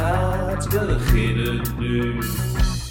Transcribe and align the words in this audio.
Laten 0.00 0.70
we 0.70 0.94
beginnen 0.94 1.62
nu. 1.78 2.14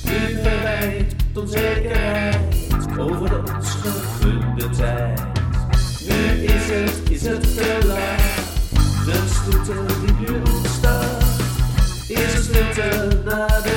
Nu 0.04 0.42
verwijt 0.42 1.16
onzekerheid 1.34 2.98
over 3.00 3.30
de 3.30 3.52
ons 3.52 4.70
tijd. 4.78 5.22
Nu 6.08 6.44
is 6.44 6.70
het, 6.70 7.10
is 7.10 7.26
het 7.26 7.42
te 7.42 7.80
laat. 7.88 9.06
De 9.06 9.24
stilte 9.28 9.74
die 10.06 10.16
nu 10.28 10.42
ontstaat, 10.54 11.24
is 12.08 12.44
stilte 12.44 13.22
naar 13.26 13.62
de 13.64 13.73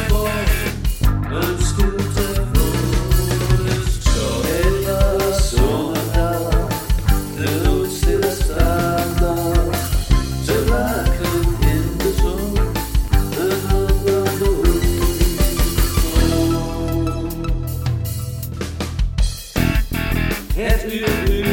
Het 20.58 20.92
uur 20.92 21.28
nu 21.28 21.44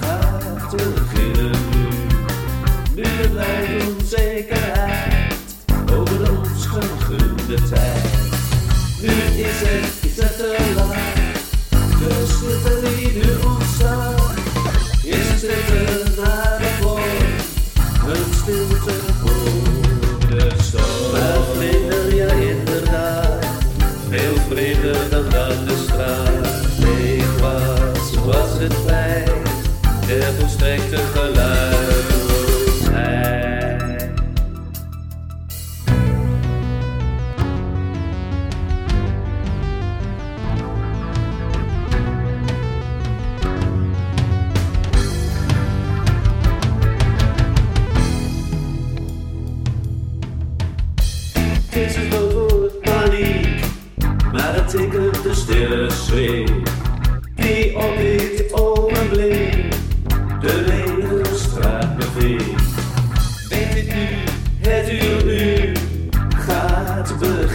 gaat 0.00 0.76
beginnen 0.94 1.50
nu. 1.70 1.88
Nu 2.94 3.28
blijft 3.28 3.86
onzekerheid 3.88 5.24
over 5.92 6.24
de 6.24 6.30
ons 6.30 6.66
gegunde 6.66 7.68
tijd. 7.68 8.04
Nu 9.00 9.42
is 9.42 9.60
het, 9.60 10.10
is 10.10 10.22
het 10.22 10.36
te 10.36 10.72
laat. 10.76 10.94
De 11.98 12.24
stilte 12.26 12.80
die 12.96 13.12
nu 13.12 13.46
ontstaat, 13.46 14.34
is 15.04 15.36
stilte 15.36 16.20
naar 16.20 16.58
de 16.58 16.68
vorm. 16.80 17.02
Een 18.08 18.34
stilte 18.34 18.94
voor 19.20 20.28
de 20.28 20.50
storm. 20.62 21.12
Maar 21.12 21.42
vlinder, 21.54 22.14
ja 22.14 22.32
inderdaad, 22.32 23.44
veel 24.08 24.36
vreemder 24.48 25.10
dan 25.10 25.34
aan 25.34 25.64
de 25.64 25.79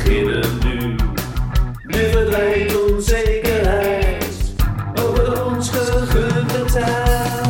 beginnen 0.05 0.57
nu. 0.63 0.95
Nu 1.83 2.09
verdwijnt 2.09 2.91
onzekerheid 2.91 4.25
over 5.03 5.45
ons 5.45 5.69
gegunde 5.69 6.65
tijd. 6.65 7.44